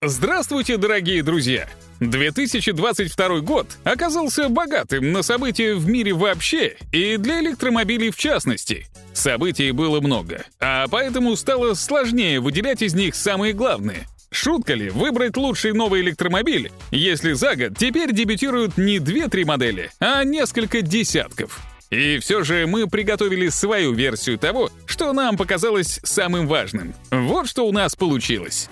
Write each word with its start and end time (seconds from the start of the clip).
Здравствуйте, 0.00 0.76
дорогие 0.76 1.24
друзья! 1.24 1.68
2022 1.98 3.40
год 3.40 3.66
оказался 3.82 4.48
богатым 4.48 5.10
на 5.10 5.22
события 5.22 5.74
в 5.74 5.88
мире 5.88 6.12
вообще 6.12 6.76
и 6.92 7.16
для 7.16 7.40
электромобилей 7.40 8.10
в 8.10 8.16
частности. 8.16 8.86
Событий 9.12 9.72
было 9.72 10.00
много, 10.00 10.44
а 10.60 10.86
поэтому 10.86 11.34
стало 11.34 11.74
сложнее 11.74 12.38
выделять 12.38 12.80
из 12.80 12.94
них 12.94 13.16
самые 13.16 13.54
главные. 13.54 14.06
Шутка 14.30 14.74
ли 14.74 14.88
выбрать 14.88 15.36
лучший 15.36 15.72
новый 15.72 16.02
электромобиль, 16.02 16.70
если 16.92 17.32
за 17.32 17.56
год 17.56 17.76
теперь 17.76 18.12
дебютируют 18.12 18.78
не 18.78 18.98
2-3 18.98 19.46
модели, 19.46 19.90
а 19.98 20.22
несколько 20.22 20.80
десятков? 20.80 21.58
И 21.90 22.18
все 22.20 22.44
же 22.44 22.68
мы 22.68 22.86
приготовили 22.86 23.48
свою 23.48 23.94
версию 23.94 24.38
того, 24.38 24.70
что 24.86 25.12
нам 25.12 25.36
показалось 25.36 25.98
самым 26.04 26.46
важным. 26.46 26.94
Вот 27.10 27.48
что 27.48 27.66
у 27.66 27.72
нас 27.72 27.96
получилось. 27.96 28.68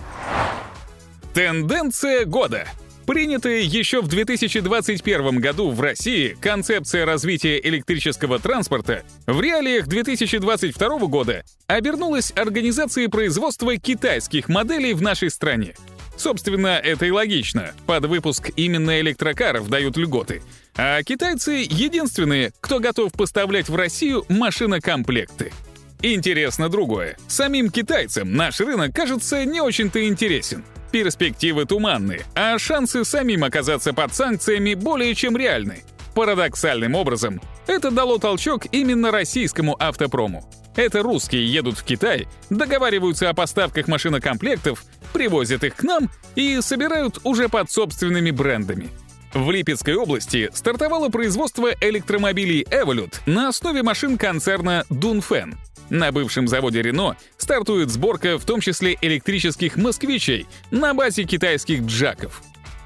Тенденция 1.36 2.24
года. 2.24 2.66
Принятая 3.06 3.60
еще 3.60 4.00
в 4.00 4.08
2021 4.08 5.38
году 5.38 5.70
в 5.70 5.78
России 5.82 6.34
концепция 6.40 7.04
развития 7.04 7.60
электрического 7.62 8.38
транспорта 8.38 9.02
в 9.26 9.38
реалиях 9.42 9.86
2022 9.86 10.98
года 11.00 11.44
обернулась 11.66 12.32
организацией 12.34 13.08
производства 13.08 13.76
китайских 13.76 14.48
моделей 14.48 14.94
в 14.94 15.02
нашей 15.02 15.28
стране. 15.28 15.74
Собственно, 16.16 16.78
это 16.82 17.04
и 17.04 17.10
логично. 17.10 17.72
Под 17.84 18.06
выпуск 18.06 18.48
именно 18.56 18.98
электрокаров 19.00 19.68
дают 19.68 19.98
льготы. 19.98 20.40
А 20.74 21.02
китайцы— 21.02 21.66
единственные, 21.68 22.52
кто 22.62 22.78
готов 22.80 23.12
поставлять 23.12 23.68
в 23.68 23.76
Россию 23.76 24.24
машинокомплекты. 24.30 25.52
Интересно 26.00 26.70
другое. 26.70 27.18
Самим 27.28 27.70
китайцам 27.70 28.32
наш 28.34 28.58
рынок 28.60 28.94
кажется 28.94 29.44
не 29.44 29.60
очень-то 29.60 30.02
интересен. 30.08 30.64
Перспективы 30.90 31.64
туманны, 31.64 32.20
а 32.34 32.58
шансы 32.58 33.04
самим 33.04 33.44
оказаться 33.44 33.92
под 33.92 34.14
санкциями 34.14 34.74
более 34.74 35.14
чем 35.14 35.36
реальны. 35.36 35.84
Парадоксальным 36.14 36.94
образом, 36.94 37.40
это 37.66 37.90
дало 37.90 38.18
толчок 38.18 38.66
именно 38.72 39.10
российскому 39.10 39.76
автопрому. 39.78 40.48
Это 40.76 41.02
русские 41.02 41.50
едут 41.50 41.78
в 41.78 41.84
Китай, 41.84 42.28
договариваются 42.50 43.28
о 43.28 43.34
поставках 43.34 43.88
машинокомплектов, 43.88 44.84
привозят 45.12 45.64
их 45.64 45.76
к 45.76 45.82
нам 45.82 46.10
и 46.34 46.60
собирают 46.60 47.18
уже 47.24 47.48
под 47.48 47.70
собственными 47.70 48.30
брендами. 48.30 48.90
В 49.32 49.50
Липецкой 49.50 49.96
области 49.96 50.50
стартовало 50.54 51.08
производство 51.08 51.70
электромобилей 51.80 52.62
Evolut 52.62 53.20
на 53.26 53.48
основе 53.48 53.82
машин 53.82 54.16
концерна 54.16 54.84
Dunfen. 54.88 55.56
На 55.90 56.12
бывшем 56.12 56.48
заводе 56.48 56.80
Renault 56.80 57.16
стартует 57.36 57.90
сборка 57.90 58.38
в 58.38 58.44
том 58.44 58.60
числе 58.60 58.96
электрических 59.00 59.76
москвичей 59.76 60.46
на 60.70 60.94
базе 60.94 61.24
китайских 61.24 61.82
джаков. 61.82 62.42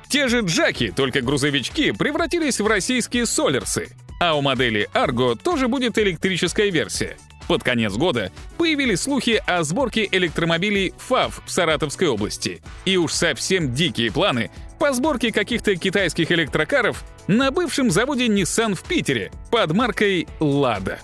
Те 0.08 0.28
же 0.28 0.40
джаки, 0.40 0.92
только 0.94 1.20
грузовички, 1.20 1.92
превратились 1.92 2.60
в 2.60 2.66
российские 2.66 3.26
солерсы, 3.26 3.88
а 4.20 4.34
у 4.34 4.42
модели 4.42 4.88
Argo 4.92 5.38
тоже 5.40 5.68
будет 5.68 5.98
электрическая 5.98 6.70
версия. 6.70 7.16
Под 7.48 7.64
конец 7.64 7.94
года 7.94 8.30
появились 8.58 9.00
слухи 9.00 9.42
о 9.44 9.64
сборке 9.64 10.08
электромобилей 10.10 10.94
FAV 11.08 11.32
в 11.44 11.50
Саратовской 11.50 12.06
области. 12.06 12.62
И 12.84 12.96
уж 12.96 13.12
совсем 13.12 13.74
дикие 13.74 14.12
планы 14.12 14.52
по 14.78 14.92
сборке 14.92 15.32
каких-то 15.32 15.74
китайских 15.74 16.30
электрокаров 16.30 17.02
на 17.26 17.50
бывшем 17.50 17.90
заводе 17.90 18.28
Nissan 18.28 18.76
в 18.76 18.84
Питере 18.84 19.32
под 19.50 19.72
маркой 19.72 20.28
«Лада». 20.38 21.00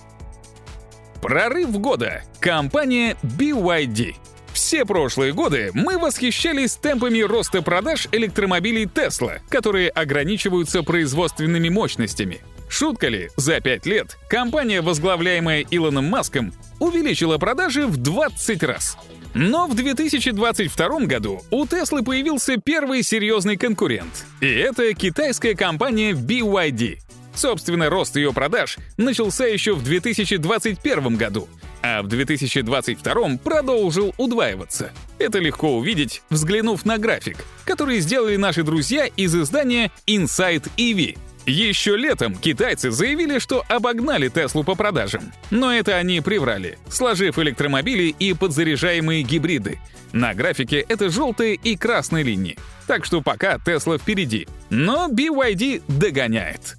Прорыв 1.21 1.71
года. 1.79 2.23
Компания 2.39 3.17
BYD. 3.23 4.15
Все 4.53 4.85
прошлые 4.85 5.33
годы 5.33 5.71
мы 5.73 5.97
восхищались 5.97 6.75
темпами 6.75 7.19
роста 7.21 7.61
продаж 7.61 8.07
электромобилей 8.11 8.85
Tesla, 8.85 9.39
которые 9.49 9.89
ограничиваются 9.89 10.83
производственными 10.83 11.69
мощностями. 11.69 12.41
Шутка 12.69 13.07
ли, 13.07 13.29
за 13.35 13.61
5 13.61 13.85
лет 13.85 14.17
компания, 14.29 14.81
возглавляемая 14.81 15.65
Илоном 15.69 16.05
Маском, 16.05 16.53
увеличила 16.79 17.37
продажи 17.37 17.87
в 17.87 17.97
20 17.97 18.63
раз. 18.63 18.97
Но 19.33 19.67
в 19.67 19.75
2022 19.75 20.99
году 21.01 21.41
у 21.51 21.65
Теслы 21.67 22.03
появился 22.03 22.57
первый 22.57 23.03
серьезный 23.03 23.57
конкурент. 23.57 24.25
И 24.41 24.47
это 24.47 24.93
китайская 24.93 25.55
компания 25.55 26.13
BYD. 26.13 26.99
Собственно, 27.37 27.87
рост 27.91 28.15
ее 28.15 28.33
продаж 28.33 28.79
начался 28.97 29.45
еще 29.45 29.75
в 29.75 29.83
2021 29.83 31.17
году, 31.17 31.47
а 31.83 32.01
в 32.01 32.07
2022 32.07 33.37
продолжил 33.43 34.15
удваиваться. 34.17 34.91
Это 35.19 35.37
легко 35.37 35.77
увидеть, 35.77 36.23
взглянув 36.31 36.83
на 36.83 36.97
график, 36.97 37.37
который 37.63 37.99
сделали 37.99 38.37
наши 38.37 38.63
друзья 38.63 39.05
из 39.05 39.35
издания 39.35 39.91
Inside 40.07 40.67
EV. 40.77 41.15
Еще 41.45 41.95
летом 41.95 42.35
китайцы 42.35 42.89
заявили, 42.89 43.37
что 43.37 43.63
обогнали 43.69 44.29
Теслу 44.29 44.63
по 44.63 44.73
продажам. 44.73 45.31
Но 45.51 45.71
это 45.71 45.95
они 45.95 46.21
приврали, 46.21 46.79
сложив 46.89 47.37
электромобили 47.37 48.15
и 48.17 48.33
подзаряжаемые 48.33 49.21
гибриды. 49.21 49.79
На 50.11 50.33
графике 50.33 50.79
это 50.79 51.11
желтые 51.11 51.53
и 51.53 51.77
красные 51.77 52.23
линии. 52.23 52.57
Так 52.87 53.05
что 53.05 53.21
пока 53.21 53.59
Тесла 53.59 53.99
впереди. 53.99 54.47
Но 54.71 55.07
BYD 55.07 55.83
догоняет. 55.87 56.77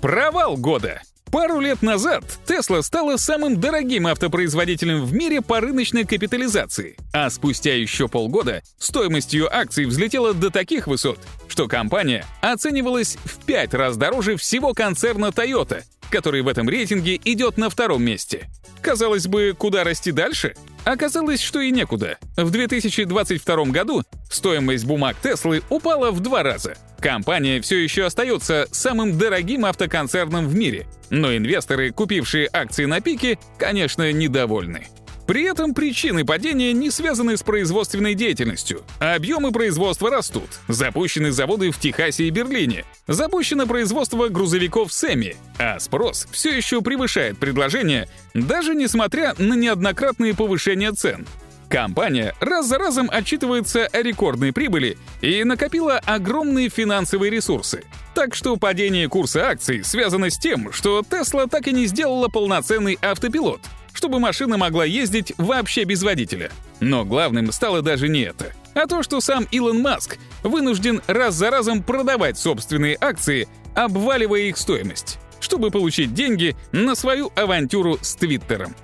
Провал 0.00 0.56
года. 0.56 1.02
Пару 1.30 1.60
лет 1.60 1.82
назад 1.82 2.24
Tesla 2.46 2.82
стала 2.82 3.18
самым 3.18 3.60
дорогим 3.60 4.06
автопроизводителем 4.06 5.04
в 5.04 5.12
мире 5.12 5.42
по 5.42 5.60
рыночной 5.60 6.04
капитализации, 6.04 6.96
а 7.12 7.28
спустя 7.28 7.74
еще 7.74 8.08
полгода 8.08 8.62
стоимость 8.78 9.34
ее 9.34 9.46
акций 9.46 9.84
взлетела 9.84 10.32
до 10.32 10.50
таких 10.50 10.86
высот, 10.86 11.18
что 11.48 11.68
компания 11.68 12.24
оценивалась 12.40 13.18
в 13.24 13.44
пять 13.44 13.74
раз 13.74 13.98
дороже 13.98 14.36
всего 14.36 14.72
концерна 14.72 15.26
Toyota, 15.26 15.82
который 16.10 16.40
в 16.40 16.48
этом 16.48 16.66
рейтинге 16.66 17.20
идет 17.22 17.58
на 17.58 17.68
втором 17.68 18.02
месте. 18.02 18.48
Казалось 18.80 19.26
бы, 19.26 19.54
куда 19.56 19.84
расти 19.84 20.12
дальше? 20.12 20.54
Оказалось, 20.84 21.40
что 21.40 21.60
и 21.60 21.70
некуда. 21.70 22.18
В 22.36 22.50
2022 22.50 23.64
году 23.66 24.02
стоимость 24.30 24.84
бумаг 24.84 25.16
Теслы 25.22 25.62
упала 25.68 26.10
в 26.10 26.20
два 26.20 26.42
раза. 26.42 26.76
Компания 27.00 27.60
все 27.60 27.82
еще 27.82 28.04
остается 28.04 28.66
самым 28.70 29.16
дорогим 29.16 29.64
автоконцерном 29.64 30.46
в 30.46 30.54
мире, 30.54 30.86
но 31.08 31.34
инвесторы, 31.34 31.92
купившие 31.92 32.48
акции 32.52 32.84
на 32.84 33.00
пике, 33.00 33.38
конечно, 33.58 34.12
недовольны. 34.12 34.86
При 35.30 35.44
этом 35.44 35.74
причины 35.74 36.24
падения 36.24 36.72
не 36.72 36.90
связаны 36.90 37.36
с 37.36 37.44
производственной 37.44 38.14
деятельностью. 38.14 38.82
Объемы 38.98 39.52
производства 39.52 40.10
растут. 40.10 40.50
Запущены 40.66 41.30
заводы 41.30 41.70
в 41.70 41.78
Техасе 41.78 42.24
и 42.24 42.30
Берлине. 42.30 42.84
Запущено 43.06 43.68
производство 43.68 44.26
грузовиков 44.26 44.92
Сэмми. 44.92 45.36
А 45.56 45.78
спрос 45.78 46.26
все 46.32 46.56
еще 46.56 46.82
превышает 46.82 47.38
предложение, 47.38 48.08
даже 48.34 48.74
несмотря 48.74 49.34
на 49.38 49.54
неоднократные 49.54 50.34
повышения 50.34 50.90
цен. 50.90 51.24
Компания 51.68 52.34
раз 52.40 52.66
за 52.66 52.78
разом 52.78 53.08
отчитывается 53.08 53.86
о 53.86 54.02
рекордной 54.02 54.52
прибыли 54.52 54.98
и 55.20 55.44
накопила 55.44 55.98
огромные 55.98 56.68
финансовые 56.70 57.30
ресурсы. 57.30 57.84
Так 58.16 58.34
что 58.34 58.56
падение 58.56 59.08
курса 59.08 59.46
акций 59.46 59.84
связано 59.84 60.28
с 60.28 60.38
тем, 60.40 60.72
что 60.72 61.04
Tesla 61.08 61.48
так 61.48 61.68
и 61.68 61.72
не 61.72 61.86
сделала 61.86 62.26
полноценный 62.26 62.98
автопилот— 63.00 63.60
чтобы 63.92 64.18
машина 64.18 64.56
могла 64.56 64.84
ездить 64.84 65.32
вообще 65.38 65.84
без 65.84 66.02
водителя. 66.02 66.50
Но 66.80 67.04
главным 67.04 67.52
стало 67.52 67.82
даже 67.82 68.08
не 68.08 68.20
это, 68.20 68.52
а 68.74 68.86
то, 68.86 69.02
что 69.02 69.20
сам 69.20 69.46
Илон 69.50 69.80
Маск 69.80 70.18
вынужден 70.42 71.02
раз 71.06 71.34
за 71.34 71.50
разом 71.50 71.82
продавать 71.82 72.38
собственные 72.38 72.96
акции, 73.00 73.48
обваливая 73.74 74.42
их 74.42 74.56
стоимость, 74.56 75.18
чтобы 75.40 75.70
получить 75.70 76.14
деньги 76.14 76.56
на 76.72 76.94
свою 76.94 77.32
авантюру 77.34 77.98
с 78.00 78.14
Твиттером. 78.14 78.74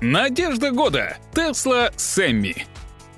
Надежда 0.00 0.72
года. 0.72 1.16
Тесла 1.34 1.90
Сэмми. 1.96 2.66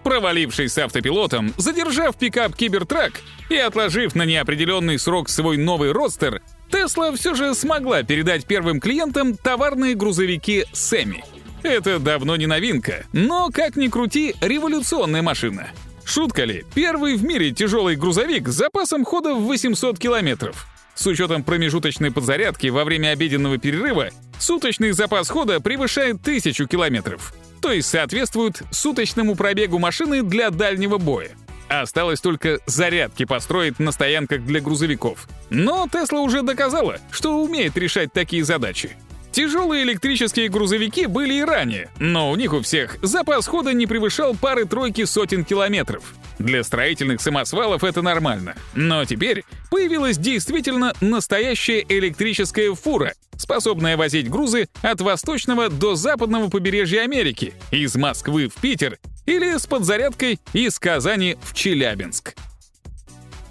Провалившись 0.05 0.73
с 0.73 0.79
автопилотом, 0.79 1.53
задержав 1.59 2.17
пикап 2.17 2.55
Кибертрак 2.55 3.21
и 3.51 3.57
отложив 3.57 4.15
на 4.15 4.23
неопределенный 4.23 4.99
срок 4.99 5.29
свой 5.29 5.57
новый 5.57 5.93
родстер, 5.93 6.41
Тесла 6.71 7.13
все 7.13 7.35
же 7.35 7.55
смогла 7.55 8.03
передать 8.03 8.47
первым 8.47 8.81
клиентам 8.81 9.37
товарные 9.37 9.95
грузовики 9.95 10.65
Сэмми. 10.73 11.25
Это 11.63 11.99
давно 11.99 12.37
не 12.37 12.47
новинка, 12.47 13.07
но, 13.13 13.51
как 13.53 13.77
ни 13.77 13.89
крути, 13.89 14.35
революционная 14.41 15.23
машина. 15.23 15.69
Шутка 16.05 16.45
ли, 16.45 16.65
первый 16.75 17.17
в 17.17 17.25
мире 17.25 17.51
тяжелый 17.51 17.97
грузовик 17.97 18.49
с 18.49 18.55
запасом 18.55 19.05
хода 19.05 19.35
в 19.35 19.43
800 19.43 19.99
километров. 19.99 20.67
С 20.95 21.07
учетом 21.07 21.45
промежуточной 21.45 22.11
подзарядки 22.11 22.69
во 22.69 22.85
время 22.85 23.11
обеденного 23.11 23.59
перерыва, 23.59 24.11
суточный 24.39 24.93
запас 24.93 25.29
хода 25.29 25.61
превышает 25.61 26.17
1000 26.23 26.67
километров, 26.67 27.35
то 27.61 27.73
есть 27.73 27.89
соответствует 27.89 28.63
суточному 28.71 29.37
пробегу 29.37 29.79
машины 29.79 30.23
для 30.23 30.51
дальнего 30.51 30.99
боя. 30.99 31.31
Осталось 31.69 32.21
только 32.21 32.61
зарядки 32.67 33.25
построить 33.25 33.79
на 33.79 33.93
стоянках 33.93 34.45
для 34.45 34.61
грузовиков. 34.61 35.29
Но 35.51 35.87
Тесла 35.91 36.21
уже 36.21 36.43
доказала, 36.43 36.99
что 37.11 37.43
умеет 37.43 37.77
решать 37.77 38.13
такие 38.13 38.45
задачи. 38.45 38.97
Тяжелые 39.31 39.85
электрические 39.85 40.49
грузовики 40.49 41.07
были 41.07 41.35
и 41.35 41.45
ранее, 41.45 41.91
но 41.99 42.31
у 42.31 42.37
них 42.37 42.53
у 42.55 42.61
всех 42.61 42.97
запас 43.03 43.47
хода 43.47 43.73
не 43.73 43.87
превышал 43.87 44.35
пары-тройки 44.35 45.05
сотен 45.05 45.45
километров. 45.45 46.15
Для 46.39 46.65
строительных 46.65 47.21
самосвалов 47.21 47.85
это 47.85 48.01
нормально. 48.01 48.57
Но 48.75 49.05
теперь 49.05 49.45
появилась 49.71 50.19
действительно 50.19 50.95
настоящая 51.01 51.85
электрическая 51.89 52.75
фура, 52.75 53.13
способная 53.37 53.97
возить 53.97 54.31
грузы 54.31 54.69
от 54.83 55.01
восточного 55.01 55.69
до 55.69 55.95
западного 55.95 56.49
побережья 56.49 57.03
Америки, 57.03 57.55
из 57.71 57.97
Москвы 57.97 58.49
в 58.49 58.55
Питер 58.55 58.99
или 59.29 59.59
с 59.59 59.67
подзарядкой 59.67 60.41
из 60.55 60.79
Казани 60.79 61.37
в 61.43 61.53
Челябинск. 61.53 62.35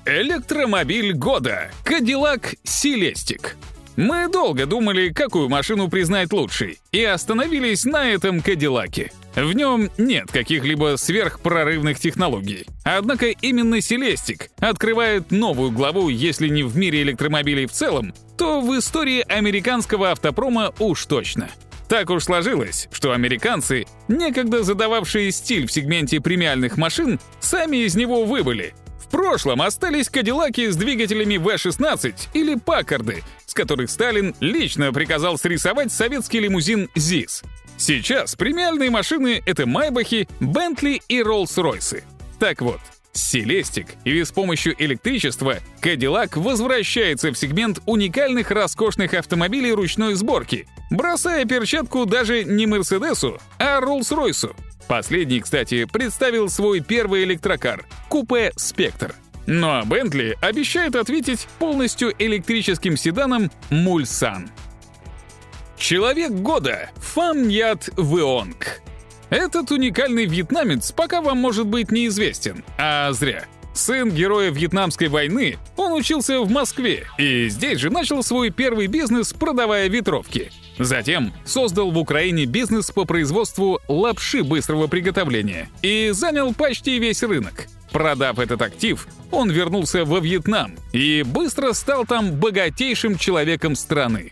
Электромобиль 0.05 1.13
года— 1.13 1.69
Cadillac 1.85 2.55
Celestiq. 2.65 3.51
Мы 3.95 4.27
долго 4.27 4.65
думали, 4.65 5.09
какую 5.09 5.49
машину 5.49 5.87
признать 5.87 6.33
лучшей, 6.33 6.79
и 6.91 7.03
остановились 7.03 7.85
на 7.85 8.09
этом 8.09 8.41
Кадиллаке. 8.41 9.11
В 9.35 9.53
нем 9.53 9.91
нет 9.99 10.31
каких-либо 10.31 10.95
сверхпрорывных 10.97 11.99
технологий. 11.99 12.65
Однако 12.83 13.27
именно 13.27 13.79
Селестик 13.79 14.49
открывает 14.59 15.29
новую 15.29 15.71
главу, 15.71 16.09
если 16.09 16.47
не 16.47 16.63
в 16.63 16.75
мире 16.75 17.03
электромобилей 17.03 17.67
в 17.67 17.71
целом, 17.71 18.15
то 18.35 18.61
в 18.61 18.75
истории 18.79 19.23
американского 19.27 20.09
автопрома 20.09 20.73
уж 20.79 21.05
точно. 21.05 21.49
Так 21.89 22.09
уж 22.09 22.25
сложилось, 22.25 22.89
что 22.91 23.13
американцы, 23.13 23.85
некогда 24.07 24.63
задававшие 24.63 25.31
стиль 25.31 25.67
в 25.67 25.71
сегменте 25.71 26.19
премиальных 26.19 26.77
машин, 26.77 27.19
сами 27.39 27.77
из 27.77 27.95
него 27.95 28.25
выбыли. 28.25 28.73
В 28.99 29.09
прошлом 29.09 29.61
остались 29.61 30.09
Кадиллаки 30.09 30.69
с 30.69 30.75
двигателями 30.75 31.35
V16 31.35 32.13
или 32.33 32.55
Паккарды, 32.55 33.23
которых 33.57 33.89
Сталин 33.89 34.35
лично 34.39 34.93
приказал 34.93 35.39
срисовать 35.39 35.91
советский 35.91 36.39
лимузин 36.39 36.89
ЗИС. 36.95 37.41
Сейчас 37.75 38.35
премиальные 38.35 38.91
машины— 38.91 39.41
это 39.45 39.65
Майбахи, 39.65 40.29
Бентли 40.39 41.01
и 41.07 41.21
Роллс-Ройсы. 41.21 42.03
Так 42.39 42.61
вот, 42.61 42.79
Селестик 43.17 43.87
и 44.05 44.23
с 44.23 44.31
помощью 44.31 44.75
электричества 44.81 45.57
Cadillac 45.81 46.39
возвращается 46.39 47.31
в 47.31 47.37
сегмент 47.37 47.79
уникальных 47.85 48.51
роскошных 48.51 49.13
автомобилей 49.13 49.73
ручной 49.73 50.13
сборки, 50.13 50.67
бросая 50.89 51.45
перчатку 51.45 52.05
даже 52.05 52.43
не 52.43 52.65
Мерседесу, 52.67 53.39
а 53.59 53.81
Роллс-Ройсу. 53.81 54.55
Последний, 54.87 55.41
кстати, 55.41 55.85
представил 55.85 56.49
свой 56.49 56.79
первый 56.79 57.23
электрокар— 57.23 57.85
купе 58.09 58.53
«Спектр». 58.55 59.15
Ну 59.47 59.67
а 59.69 59.83
Бентли 59.83 60.37
обещает 60.41 60.95
ответить 60.95 61.47
полностью 61.57 62.13
электрическим 62.19 62.97
седаном 62.97 63.49
Мульсан. 63.69 64.49
Человек 65.77 66.31
года 66.31 66.89
Фам 66.97 67.47
Ят 67.47 67.87
Веонг. 67.97 68.81
Этот 69.29 69.71
уникальный 69.71 70.25
вьетнамец 70.25 70.91
пока 70.91 71.21
вам 71.21 71.37
может 71.37 71.67
быть 71.67 71.91
неизвестен, 71.91 72.63
а 72.77 73.11
зря. 73.11 73.45
Сын 73.73 74.09
героя 74.09 74.49
Вьетнамской 74.49 75.07
войны, 75.07 75.57
он 75.75 75.93
учился 75.93 76.39
в 76.39 76.49
Москве 76.49 77.05
и 77.19 77.47
здесь 77.47 77.79
же 77.79 77.91
начал 77.91 78.23
свой 78.23 78.49
первый 78.49 78.87
бизнес, 78.87 79.33
продавая 79.33 79.87
ветровки. 79.87 80.51
Затем 80.79 81.31
создал 81.45 81.91
в 81.91 81.97
Украине 81.97 82.45
бизнес 82.45 82.89
по 82.89 83.05
производству 83.05 83.79
лапши 83.87 84.43
быстрого 84.43 84.87
приготовления 84.87 85.69
и 85.83 86.09
занял 86.11 86.55
почти 86.55 86.97
весь 86.97 87.21
рынок. 87.21 87.67
Продав 87.91 88.39
этот 88.39 88.61
актив, 88.63 89.07
он 89.31 89.51
вернулся 89.51 90.05
во 90.05 90.19
Вьетнам 90.19 90.75
и 90.91 91.23
быстро 91.25 91.73
стал 91.73 92.05
там 92.05 92.31
богатейшим 92.31 93.17
человеком 93.17 93.75
страны. 93.75 94.31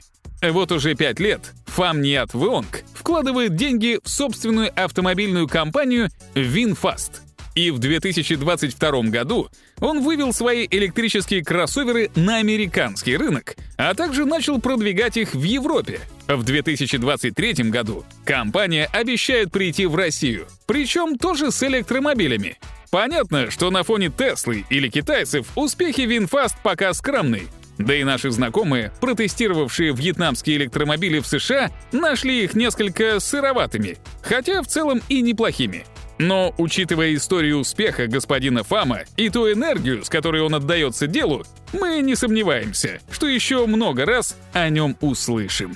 Вот 0.52 0.72
уже 0.72 0.96
пять 0.96 1.20
лет 1.20 1.54
Фам 1.66 2.02
Ниат 2.02 2.34
Вонг 2.34 2.84
вкладывает 2.94 3.56
деньги 3.56 4.00
в 4.04 4.10
собственную 4.10 4.72
автомобильную 4.76 5.48
компанию 5.48 6.10
VinFast. 6.36 7.22
И 7.56 7.72
в 7.72 7.80
2022 7.80 9.02
году 9.04 9.50
он 9.80 10.04
вывел 10.04 10.34
свои 10.34 10.68
электрические 10.70 11.44
кроссоверы 11.44 12.12
на 12.16 12.38
американский 12.38 13.16
рынок, 13.16 13.56
а 13.78 13.94
также 13.94 14.26
начал 14.26 14.60
продвигать 14.60 15.16
их 15.16 15.34
в 15.34 15.42
Европе. 15.42 16.02
В 16.28 16.44
2023 16.44 17.70
году 17.70 18.04
компания 18.26 18.90
обещает 18.92 19.52
прийти 19.52 19.86
в 19.86 19.96
Россию, 19.96 20.48
причем 20.66 21.18
тоже 21.18 21.52
с 21.52 21.64
электромобилями. 21.64 22.58
Понятно, 22.92 23.52
что 23.52 23.72
на 23.72 23.84
фоне 23.84 24.10
Теслы 24.10 24.66
или 24.70 24.90
китайцев 24.90 25.48
успехи 25.56 26.02
VinFast 26.02 26.56
пока 26.62 26.94
скромны. 26.94 27.44
Да 27.78 27.94
и 27.94 28.04
наши 28.04 28.32
знакомые, 28.32 28.92
протестировавшие 29.02 29.94
вьетнамские 29.94 30.58
электромобили 30.58 31.20
в 31.20 31.28
США, 31.28 31.72
нашли 31.92 32.44
их 32.44 32.54
несколько 32.54 33.20
сыроватыми, 33.20 33.98
хотя 34.22 34.62
в 34.62 34.68
целом 34.68 35.02
и 35.10 35.22
неплохими. 35.22 35.86
Но, 36.18 36.54
учитывая 36.58 37.14
историю 37.14 37.58
успеха 37.60 38.08
господина 38.08 38.64
Фама 38.64 39.02
и 39.18 39.30
ту 39.30 39.52
энергию, 39.52 40.06
с 40.06 40.10
которой 40.10 40.42
он 40.42 40.56
отдается 40.56 41.08
делу, 41.08 41.44
мы 41.74 42.00
не 42.00 42.16
сомневаемся, 42.16 43.00
что 43.12 43.28
еще 43.28 43.66
много 43.66 44.06
раз 44.06 44.38
о 44.54 44.70
нем 44.70 44.96
услышим. 45.02 45.76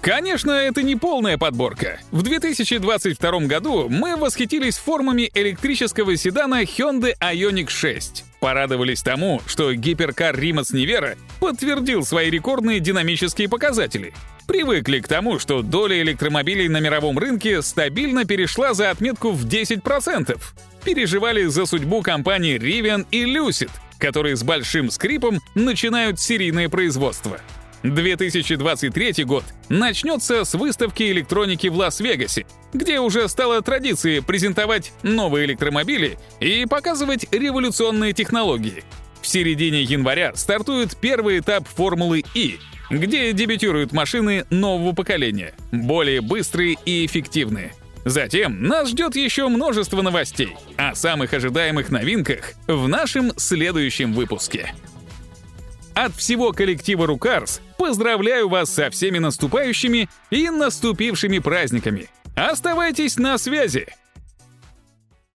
Конечно, 0.00 0.52
это 0.52 0.82
не 0.82 0.94
полная 0.94 1.38
подборка. 1.38 1.98
В 2.12 2.22
2022 2.22 3.40
году 3.40 3.88
мы 3.88 4.16
восхитились 4.16 4.78
формами 4.78 5.30
электрического 5.34 6.16
седана 6.16 6.62
Hyundai 6.62 7.14
Ioniq 7.20 7.68
6. 7.68 8.24
Порадовались 8.40 9.02
тому, 9.02 9.42
что 9.46 9.74
гиперкар 9.74 10.38
Римас 10.38 10.70
Нивера 10.70 11.16
подтвердил 11.40 12.04
свои 12.04 12.30
рекордные 12.30 12.78
динамические 12.78 13.48
показатели. 13.48 14.14
Привыкли 14.46 15.00
к 15.00 15.08
тому, 15.08 15.40
что 15.40 15.62
доля 15.62 16.00
электромобилей 16.00 16.68
на 16.68 16.78
мировом 16.78 17.18
рынке 17.18 17.60
стабильно 17.60 18.24
перешла 18.24 18.74
за 18.74 18.90
отметку 18.90 19.32
в 19.32 19.44
10%. 19.46 20.40
Переживали 20.84 21.44
за 21.46 21.66
судьбу 21.66 22.02
компаний 22.02 22.56
Rivian 22.56 23.04
и 23.10 23.24
Lucid, 23.24 23.70
которые 23.98 24.36
с 24.36 24.44
большим 24.44 24.90
скрипом 24.90 25.40
начинают 25.56 26.20
серийное 26.20 26.68
производство. 26.68 27.40
2023 27.82 29.24
год 29.24 29.44
начнется 29.68 30.44
с 30.44 30.54
выставки 30.54 31.04
электроники 31.04 31.68
в 31.68 31.76
Лас-Вегасе, 31.76 32.46
где 32.72 33.00
уже 33.00 33.28
стало 33.28 33.62
традицией 33.62 34.22
презентовать 34.22 34.92
новые 35.02 35.46
электромобили 35.46 36.18
и 36.40 36.66
показывать 36.66 37.26
революционные 37.32 38.12
технологии. 38.12 38.84
В 39.20 39.26
середине 39.26 39.82
января 39.82 40.34
стартует 40.34 40.96
первый 40.96 41.38
этап 41.38 41.66
Формулы 41.68 42.24
И, 42.34 42.58
где 42.90 43.32
дебютируют 43.32 43.92
машины 43.92 44.44
нового 44.50 44.92
поколения, 44.92 45.54
более 45.70 46.20
быстрые 46.20 46.76
и 46.84 47.04
эффективные. 47.06 47.74
Затем 48.04 48.62
нас 48.62 48.88
ждет 48.88 49.16
еще 49.16 49.48
множество 49.48 50.02
новостей 50.02 50.56
о 50.76 50.94
самых 50.94 51.34
ожидаемых 51.34 51.90
новинках 51.90 52.54
в 52.66 52.88
нашем 52.88 53.32
следующем 53.36 54.14
выпуске. 54.14 54.72
От 55.94 56.14
всего 56.14 56.52
коллектива 56.52 57.06
Рукарс 57.06 57.60
поздравляю 57.78 58.48
вас 58.48 58.70
со 58.70 58.90
всеми 58.90 59.18
наступающими 59.18 60.10
и 60.30 60.50
наступившими 60.50 61.38
праздниками. 61.38 62.10
Оставайтесь 62.34 63.16
на 63.16 63.38
связи. 63.38 63.86